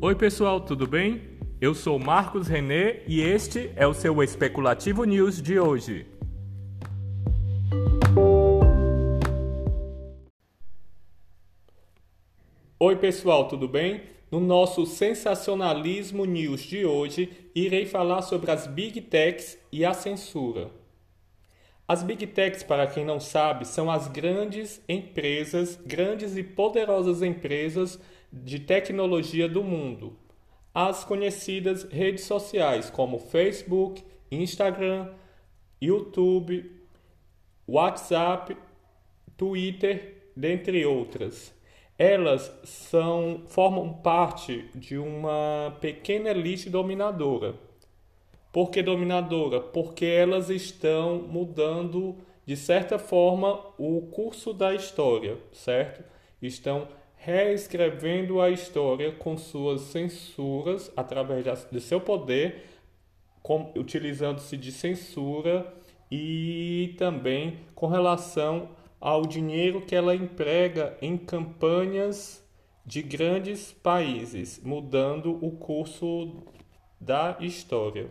Oi, 0.00 0.14
pessoal, 0.14 0.60
tudo 0.60 0.86
bem? 0.86 1.22
Eu 1.60 1.74
sou 1.74 1.98
Marcos 1.98 2.46
René 2.46 3.02
e 3.08 3.20
este 3.20 3.72
é 3.74 3.84
o 3.84 3.92
seu 3.92 4.22
Especulativo 4.22 5.02
News 5.02 5.42
de 5.42 5.58
hoje. 5.58 6.06
Oi, 12.78 12.94
pessoal, 12.94 13.48
tudo 13.48 13.66
bem? 13.66 14.02
No 14.30 14.38
nosso 14.38 14.86
Sensacionalismo 14.86 16.24
News 16.24 16.60
de 16.60 16.86
hoje, 16.86 17.50
irei 17.52 17.84
falar 17.84 18.22
sobre 18.22 18.52
as 18.52 18.68
Big 18.68 19.00
Techs 19.00 19.58
e 19.72 19.84
a 19.84 19.92
censura. 19.92 20.70
As 21.88 22.04
Big 22.04 22.24
Techs, 22.24 22.62
para 22.62 22.86
quem 22.86 23.04
não 23.04 23.18
sabe, 23.18 23.66
são 23.66 23.90
as 23.90 24.06
grandes 24.06 24.80
empresas, 24.88 25.76
grandes 25.84 26.36
e 26.36 26.44
poderosas 26.44 27.20
empresas 27.20 27.98
de 28.32 28.58
tecnologia 28.58 29.48
do 29.48 29.62
mundo. 29.62 30.16
As 30.74 31.04
conhecidas 31.04 31.84
redes 31.84 32.24
sociais 32.24 32.90
como 32.90 33.18
Facebook, 33.18 34.02
Instagram, 34.30 35.12
YouTube, 35.80 36.70
WhatsApp, 37.66 38.56
Twitter, 39.36 40.30
dentre 40.36 40.84
outras. 40.84 41.54
Elas 41.98 42.52
são, 42.64 43.42
formam 43.48 43.92
parte 43.92 44.68
de 44.74 44.96
uma 44.96 45.76
pequena 45.80 46.30
elite 46.30 46.70
dominadora. 46.70 47.54
Por 48.52 48.70
que 48.70 48.82
dominadora? 48.82 49.60
Porque 49.60 50.04
elas 50.06 50.48
estão 50.48 51.22
mudando, 51.22 52.16
de 52.46 52.56
certa 52.56 52.98
forma, 52.98 53.60
o 53.76 54.02
curso 54.12 54.52
da 54.52 54.74
história, 54.74 55.36
certo? 55.52 56.02
Estão 56.40 56.88
reescrevendo 57.18 58.40
a 58.40 58.48
história 58.50 59.12
com 59.12 59.36
suas 59.36 59.82
censuras 59.82 60.90
através 60.96 61.44
de 61.70 61.80
seu 61.80 62.00
poder, 62.00 62.64
utilizando-se 63.76 64.56
de 64.56 64.72
censura 64.72 65.72
e 66.10 66.94
também 66.96 67.58
com 67.74 67.86
relação 67.86 68.70
ao 69.00 69.22
dinheiro 69.22 69.82
que 69.82 69.94
ela 69.94 70.14
emprega 70.14 70.96
em 71.00 71.16
campanhas 71.16 72.44
de 72.84 73.02
grandes 73.02 73.72
países, 73.72 74.60
mudando 74.64 75.38
o 75.44 75.52
curso 75.52 76.42
da 77.00 77.36
história. 77.40 78.10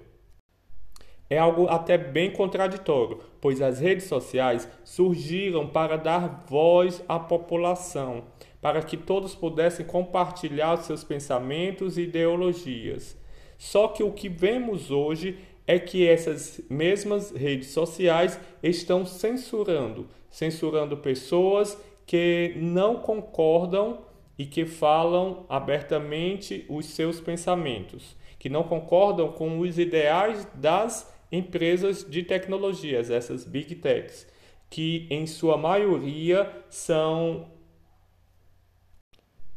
É 1.30 1.38
algo 1.38 1.68
até 1.68 1.98
bem 1.98 2.32
contraditório, 2.32 3.20
pois 3.42 3.62
as 3.62 3.80
redes 3.80 4.06
sociais 4.06 4.70
surgiram 4.84 5.68
para 5.68 5.98
dar 5.98 6.46
voz 6.48 7.04
à 7.08 7.20
população, 7.20 8.24
para 8.62 8.82
que 8.82 8.98
todos 8.98 9.36
pudessem 9.36 9.86
compartilhar 9.86 10.78
seus 10.78 11.04
pensamentos 11.04 11.98
e 11.98 12.02
ideologias. 12.02 13.18
Só 13.58 13.88
que 13.88 14.04
o 14.04 14.12
que 14.12 14.30
vemos 14.30 14.92
hoje 14.92 15.40
é 15.66 15.78
que 15.78 16.08
essas 16.08 16.62
mesmas 16.70 17.32
redes 17.32 17.70
sociais 17.70 18.40
estão 18.64 19.06
censurando, 19.06 20.08
censurando 20.30 20.98
pessoas 20.98 21.78
que 22.06 22.54
não 22.56 22.96
concordam 22.96 24.06
e 24.38 24.46
que 24.46 24.66
falam 24.66 25.46
abertamente 25.50 26.66
os 26.70 26.86
seus 26.86 27.20
pensamentos, 27.20 28.16
que 28.40 28.50
não 28.50 28.64
concordam 28.64 29.32
com 29.32 29.60
os 29.60 29.78
ideais 29.78 30.48
das 30.54 31.14
empresas 31.32 32.10
de 32.10 32.24
tecnologias, 32.24 33.10
essas 33.10 33.44
big 33.44 33.76
techs, 33.76 34.28
que 34.70 35.08
em 35.10 35.26
sua 35.26 35.58
maioria 35.58 36.50
são 36.70 37.48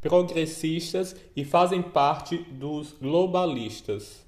progressistas 0.01 1.15
e 1.37 1.45
fazem 1.45 1.83
parte 1.83 2.39
dos 2.39 2.93
globalistas. 2.93 4.25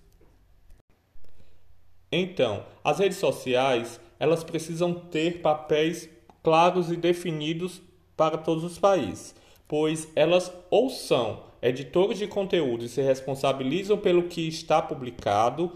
Então, 2.11 2.65
as 2.85 2.99
redes 2.99 3.17
sociais, 3.17 3.99
elas 4.21 4.45
precisam 4.45 4.93
ter 4.93 5.41
papéis 5.41 6.09
claros 6.43 6.91
e 6.91 6.97
definidos 6.97 7.81
para 8.17 8.37
todos 8.37 8.63
os 8.65 8.79
países, 8.79 9.35
pois 9.67 10.09
elas 10.15 10.53
ou 10.71 10.91
são 10.91 11.45
editores 11.63 12.19
de 12.19 12.27
conteúdo 12.27 12.85
e 12.85 12.89
se 12.89 13.01
responsabilizam 13.01 13.97
pelo 13.97 14.25
que 14.25 14.47
está 14.47 14.83
publicado, 14.83 15.73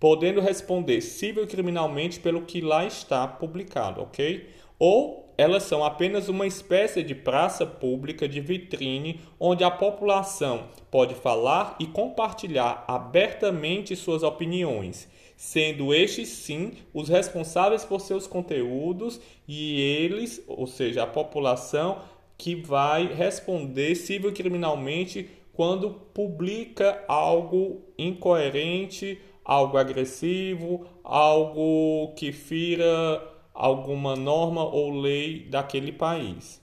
podendo 0.00 0.40
responder 0.40 1.00
civil 1.00 1.44
e 1.44 1.46
criminalmente 1.46 2.18
pelo 2.18 2.42
que 2.42 2.60
lá 2.60 2.86
está 2.86 3.26
publicado, 3.28 4.00
ok? 4.00 4.48
Ou 4.78 5.31
elas 5.42 5.64
são 5.64 5.84
apenas 5.84 6.28
uma 6.28 6.46
espécie 6.46 7.02
de 7.02 7.14
praça 7.14 7.66
pública 7.66 8.28
de 8.28 8.40
vitrine 8.40 9.20
onde 9.38 9.64
a 9.64 9.70
população 9.70 10.68
pode 10.90 11.14
falar 11.14 11.76
e 11.78 11.86
compartilhar 11.86 12.84
abertamente 12.86 13.96
suas 13.96 14.22
opiniões 14.22 15.08
sendo 15.42 15.92
estes 15.92 16.28
sim 16.28 16.70
os 16.94 17.08
responsáveis 17.08 17.84
por 17.84 18.00
seus 18.00 18.28
conteúdos 18.28 19.20
e 19.48 19.80
eles, 19.80 20.40
ou 20.46 20.68
seja, 20.68 21.02
a 21.02 21.06
população, 21.06 21.98
que 22.38 22.54
vai 22.54 23.12
responder 23.12 23.96
civil 23.96 24.32
criminalmente 24.32 25.28
quando 25.52 25.90
publica 26.14 27.04
algo 27.08 27.82
incoerente, 27.98 29.20
algo 29.44 29.76
agressivo, 29.76 30.86
algo 31.02 32.14
que 32.14 32.30
fira 32.30 33.20
alguma 33.64 34.16
norma 34.16 34.64
ou 34.64 34.90
lei 34.90 35.46
daquele 35.48 35.92
país. 35.92 36.60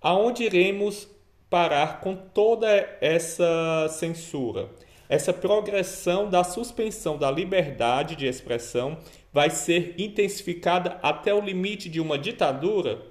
Aonde 0.00 0.44
iremos 0.44 1.08
parar 1.48 2.00
com 2.00 2.14
toda 2.14 2.68
essa 3.00 3.88
censura? 3.90 4.70
essa 5.12 5.30
progressão 5.30 6.30
da 6.30 6.42
suspensão 6.42 7.18
da 7.18 7.30
liberdade 7.30 8.16
de 8.16 8.26
expressão 8.26 8.96
vai 9.30 9.50
ser 9.50 9.94
intensificada 9.98 10.98
até 11.02 11.34
o 11.34 11.40
limite 11.42 11.90
de 11.90 12.00
uma 12.00 12.16
ditadura? 12.16 13.02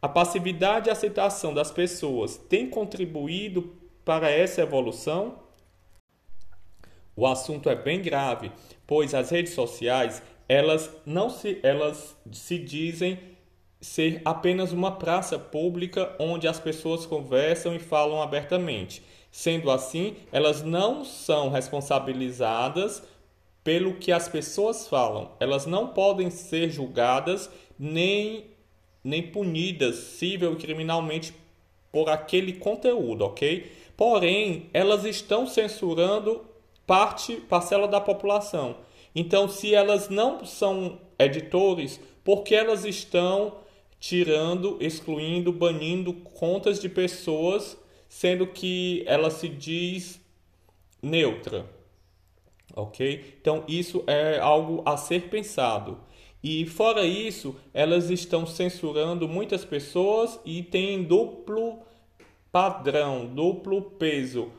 A 0.00 0.08
passividade 0.08 0.88
e 0.88 0.90
aceitação 0.90 1.52
das 1.52 1.70
pessoas 1.70 2.38
tem 2.38 2.70
contribuído 2.70 3.76
para 4.02 4.30
essa 4.30 4.62
evolução? 4.62 5.40
O 7.14 7.26
assunto 7.26 7.68
é 7.68 7.76
bem 7.76 8.00
grave, 8.00 8.50
pois 8.86 9.12
as 9.12 9.28
redes 9.28 9.52
sociais, 9.52 10.22
elas 10.52 10.90
não 11.06 11.30
se 11.30 11.58
elas 11.62 12.14
se 12.30 12.58
dizem 12.58 13.18
ser 13.80 14.20
apenas 14.22 14.70
uma 14.70 14.92
praça 14.92 15.38
pública 15.38 16.14
onde 16.18 16.46
as 16.46 16.60
pessoas 16.60 17.06
conversam 17.06 17.74
e 17.74 17.78
falam 17.78 18.20
abertamente. 18.20 19.02
Sendo 19.30 19.70
assim, 19.70 20.14
elas 20.30 20.62
não 20.62 21.06
são 21.06 21.48
responsabilizadas 21.48 23.02
pelo 23.64 23.94
que 23.94 24.12
as 24.12 24.28
pessoas 24.28 24.86
falam. 24.86 25.30
Elas 25.40 25.64
não 25.64 25.88
podem 25.88 26.28
ser 26.28 26.70
julgadas 26.70 27.50
nem, 27.78 28.44
nem 29.02 29.22
punidas 29.22 29.96
civil 29.96 30.52
e 30.52 30.56
criminalmente 30.56 31.32
por 31.90 32.10
aquele 32.10 32.52
conteúdo, 32.52 33.24
ok? 33.24 33.72
Porém, 33.96 34.68
elas 34.74 35.06
estão 35.06 35.46
censurando 35.46 36.44
parte, 36.86 37.36
parcela 37.36 37.88
da 37.88 38.02
população. 38.02 38.76
Então, 39.14 39.48
se 39.48 39.74
elas 39.74 40.08
não 40.08 40.44
são 40.44 41.00
editores, 41.18 42.00
por 42.24 42.42
que 42.42 42.54
elas 42.54 42.84
estão 42.84 43.56
tirando, 44.00 44.78
excluindo, 44.80 45.52
banindo 45.52 46.12
contas 46.12 46.80
de 46.80 46.88
pessoas 46.88 47.76
sendo 48.08 48.46
que 48.46 49.02
ela 49.06 49.30
se 49.30 49.48
diz 49.48 50.20
neutra. 51.00 51.64
Ok? 52.74 53.36
Então, 53.40 53.64
isso 53.66 54.04
é 54.06 54.38
algo 54.38 54.82
a 54.84 54.98
ser 54.98 55.30
pensado. 55.30 55.98
E 56.42 56.66
fora 56.66 57.06
isso, 57.06 57.56
elas 57.72 58.10
estão 58.10 58.46
censurando 58.46 59.28
muitas 59.28 59.64
pessoas 59.64 60.38
e 60.44 60.62
têm 60.62 61.04
duplo 61.04 61.78
padrão, 62.50 63.26
duplo 63.26 63.80
peso, 63.82 64.52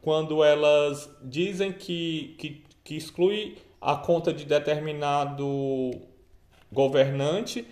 quando 0.00 0.44
elas 0.44 1.10
dizem 1.22 1.72
que, 1.72 2.36
que, 2.38 2.62
que 2.84 2.94
exclui 2.94 3.56
a 3.80 3.96
conta 3.96 4.32
de 4.32 4.44
determinado 4.44 5.90
governante, 6.70 7.66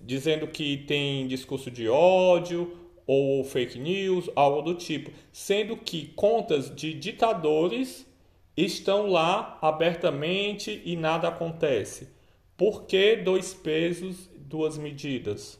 dizendo 0.00 0.46
que 0.46 0.76
tem 0.78 1.26
discurso 1.26 1.70
de 1.70 1.88
ódio 1.88 2.76
ou 3.06 3.44
fake 3.44 3.78
news, 3.78 4.30
algo 4.34 4.62
do 4.62 4.74
tipo, 4.74 5.10
sendo 5.32 5.76
que 5.76 6.08
contas 6.14 6.74
de 6.74 6.94
ditadores 6.94 8.06
estão 8.56 9.08
lá 9.08 9.58
abertamente 9.60 10.80
e 10.84 10.96
nada 10.96 11.28
acontece. 11.28 12.08
Por 12.56 12.84
que 12.84 13.16
dois 13.16 13.52
pesos, 13.52 14.30
duas 14.36 14.78
medidas? 14.78 15.58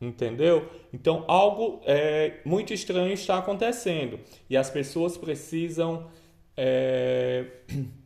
Entendeu? 0.00 0.68
Então 0.92 1.24
algo 1.26 1.80
é, 1.84 2.40
muito 2.44 2.72
estranho 2.72 3.12
está 3.12 3.38
acontecendo 3.38 4.20
e 4.48 4.56
as 4.56 4.70
pessoas 4.70 5.16
precisam 5.16 6.08
é, 6.56 7.46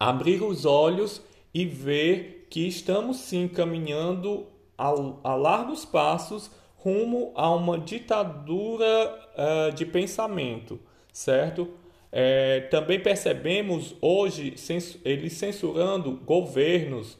abrir 0.00 0.42
os 0.42 0.64
olhos 0.64 1.20
e 1.52 1.66
ver 1.66 2.46
que 2.48 2.66
estamos 2.66 3.18
sim 3.18 3.46
caminhando 3.46 4.46
a, 4.76 4.88
a 5.22 5.34
largos 5.34 5.84
passos 5.84 6.50
rumo 6.76 7.32
a 7.34 7.50
uma 7.50 7.78
ditadura 7.78 9.28
uh, 9.36 9.74
de 9.74 9.84
pensamento, 9.84 10.80
certo? 11.12 11.68
É, 12.10 12.62
também 12.62 12.98
percebemos 12.98 13.94
hoje 14.00 14.54
eles 15.04 15.34
censurando 15.34 16.12
governos, 16.24 17.18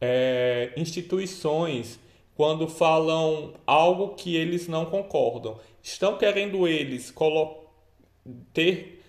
é, 0.00 0.72
instituições, 0.76 1.98
quando 2.34 2.68
falam 2.68 3.54
algo 3.66 4.14
que 4.14 4.36
eles 4.36 4.66
não 4.66 4.84
concordam. 4.84 5.58
Estão 5.82 6.18
querendo 6.18 6.66
eles 6.66 7.14
ter 8.52 9.02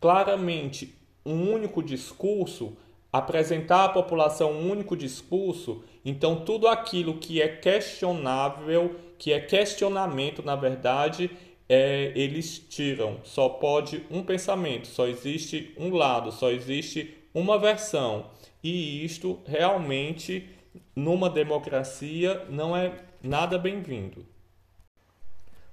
claramente 0.00 0.95
um 1.26 1.52
único 1.52 1.82
discurso, 1.82 2.76
apresentar 3.12 3.84
à 3.84 3.88
população 3.88 4.52
um 4.52 4.70
único 4.70 4.96
discurso, 4.96 5.82
então 6.04 6.44
tudo 6.44 6.68
aquilo 6.68 7.18
que 7.18 7.42
é 7.42 7.48
questionável, 7.48 8.96
que 9.18 9.32
é 9.32 9.40
questionamento, 9.40 10.42
na 10.42 10.54
verdade, 10.54 11.30
é, 11.68 12.12
eles 12.14 12.58
tiram. 12.58 13.18
Só 13.24 13.48
pode 13.48 14.04
um 14.10 14.22
pensamento, 14.22 14.86
só 14.86 15.06
existe 15.08 15.74
um 15.76 15.94
lado, 15.94 16.30
só 16.30 16.50
existe 16.50 17.14
uma 17.34 17.58
versão. 17.58 18.26
E 18.62 19.04
isto 19.04 19.40
realmente, 19.44 20.48
numa 20.94 21.28
democracia, 21.28 22.46
não 22.48 22.76
é 22.76 22.92
nada 23.22 23.58
bem-vindo. 23.58 24.24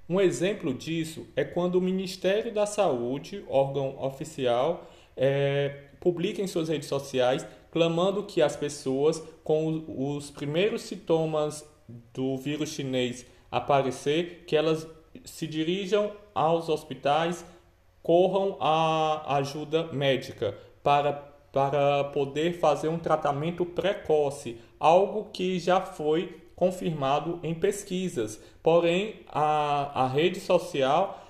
Um 0.08 0.20
exemplo 0.20 0.74
disso 0.74 1.26
é 1.34 1.44
quando 1.44 1.76
o 1.76 1.80
Ministério 1.80 2.52
da 2.52 2.66
Saúde, 2.66 3.42
órgão 3.48 3.96
oficial, 4.02 4.90
é, 5.16 5.88
publica 6.00 6.42
em 6.42 6.46
suas 6.46 6.68
redes 6.68 6.88
sociais 6.88 7.46
clamando 7.70 8.22
que 8.22 8.40
as 8.40 8.54
pessoas 8.54 9.22
com 9.42 9.84
os 9.88 10.30
primeiros 10.30 10.82
sintomas 10.82 11.68
do 12.12 12.36
vírus 12.36 12.70
chinês 12.70 13.26
aparecer, 13.50 14.44
que 14.46 14.56
elas 14.56 14.86
se 15.24 15.46
dirijam 15.46 16.12
aos 16.34 16.68
hospitais, 16.68 17.44
corram 18.02 18.56
a 18.60 19.36
ajuda 19.36 19.84
médica 19.92 20.56
para, 20.82 21.12
para 21.52 22.04
poder 22.04 22.58
fazer 22.58 22.88
um 22.88 22.98
tratamento 22.98 23.64
precoce, 23.64 24.58
algo 24.78 25.30
que 25.32 25.58
já 25.58 25.80
foi 25.80 26.42
confirmado 26.54 27.40
em 27.42 27.54
pesquisas. 27.54 28.40
Porém, 28.62 29.20
a, 29.28 30.04
a 30.04 30.08
rede 30.08 30.40
social 30.40 31.23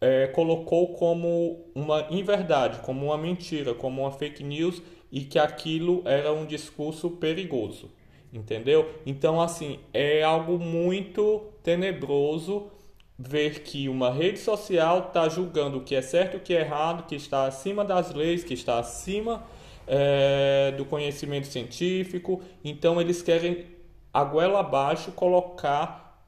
é, 0.00 0.26
colocou 0.28 0.94
como 0.94 1.66
uma 1.74 2.06
inverdade, 2.10 2.80
como 2.80 3.06
uma 3.06 3.18
mentira, 3.18 3.74
como 3.74 4.02
uma 4.02 4.12
fake 4.12 4.44
news 4.44 4.82
e 5.10 5.22
que 5.22 5.38
aquilo 5.38 6.02
era 6.04 6.32
um 6.32 6.46
discurso 6.46 7.10
perigoso. 7.10 7.90
Entendeu? 8.32 8.90
Então, 9.06 9.40
assim, 9.40 9.80
é 9.92 10.22
algo 10.22 10.58
muito 10.58 11.46
tenebroso 11.62 12.70
ver 13.18 13.62
que 13.62 13.88
uma 13.88 14.12
rede 14.12 14.38
social 14.38 15.08
está 15.08 15.28
julgando 15.28 15.78
o 15.78 15.80
que 15.82 15.94
é 15.94 16.02
certo 16.02 16.36
o 16.36 16.40
que 16.40 16.54
é 16.54 16.60
errado, 16.60 17.06
que 17.06 17.16
está 17.16 17.46
acima 17.46 17.84
das 17.84 18.14
leis, 18.14 18.44
que 18.44 18.54
está 18.54 18.78
acima 18.78 19.42
é, 19.86 20.72
do 20.76 20.84
conhecimento 20.84 21.46
científico. 21.46 22.42
Então, 22.62 23.00
eles 23.00 23.22
querem, 23.22 23.64
a 24.12 24.22
goela 24.22 24.60
abaixo, 24.60 25.10
colocar 25.12 26.22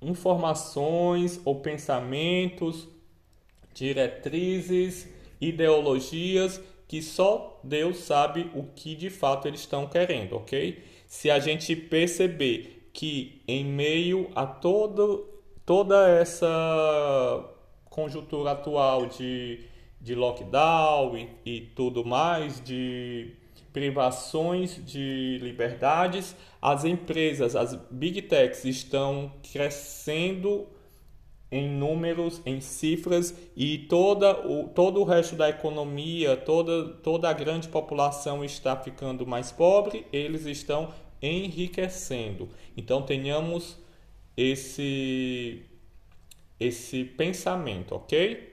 informações 0.00 1.40
ou 1.44 1.60
pensamentos, 1.60 2.88
diretrizes, 3.74 5.08
ideologias 5.40 6.60
que 6.86 7.00
só 7.00 7.58
Deus 7.64 7.98
sabe 7.98 8.50
o 8.54 8.64
que 8.64 8.94
de 8.94 9.08
fato 9.08 9.48
eles 9.48 9.60
estão 9.60 9.86
querendo, 9.86 10.36
ok? 10.36 10.84
Se 11.06 11.30
a 11.30 11.38
gente 11.38 11.74
perceber 11.74 12.90
que 12.92 13.40
em 13.48 13.64
meio 13.64 14.30
a 14.34 14.46
todo, 14.46 15.26
toda 15.64 16.06
essa 16.08 17.48
conjuntura 17.86 18.50
atual 18.52 19.06
de, 19.06 19.60
de 20.00 20.14
lockdown 20.14 21.16
e, 21.16 21.28
e 21.46 21.60
tudo 21.74 22.04
mais, 22.04 22.62
de 22.62 23.32
privações 23.72 24.78
de 24.84 25.38
liberdades, 25.40 26.36
as 26.60 26.84
empresas, 26.84 27.56
as 27.56 27.74
big 27.90 28.20
techs 28.22 28.66
estão 28.66 29.32
crescendo 29.50 30.66
em 31.52 31.68
números, 31.68 32.40
em 32.46 32.62
cifras 32.62 33.36
e 33.54 33.78
toda 33.78 34.48
o, 34.48 34.68
todo 34.68 35.00
o 35.00 35.04
resto 35.04 35.36
da 35.36 35.50
economia, 35.50 36.34
toda, 36.34 36.88
toda 36.88 37.28
a 37.28 37.32
grande 37.34 37.68
população 37.68 38.42
está 38.42 38.74
ficando 38.74 39.26
mais 39.26 39.52
pobre, 39.52 40.06
eles 40.10 40.46
estão 40.46 40.88
enriquecendo. 41.20 42.48
Então 42.74 43.02
tenhamos 43.02 43.78
esse 44.36 45.62
esse 46.58 47.04
pensamento, 47.04 47.94
ok? 47.94 48.50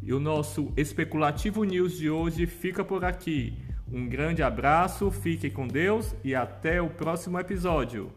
E 0.00 0.12
o 0.12 0.20
nosso 0.20 0.72
especulativo 0.76 1.64
news 1.64 1.98
de 1.98 2.10
hoje 2.10 2.46
fica 2.46 2.84
por 2.84 3.04
aqui. 3.04 3.63
Um 3.94 4.08
grande 4.08 4.42
abraço, 4.42 5.08
fique 5.08 5.48
com 5.48 5.68
Deus 5.68 6.16
e 6.24 6.34
até 6.34 6.82
o 6.82 6.90
próximo 6.90 7.38
episódio. 7.38 8.10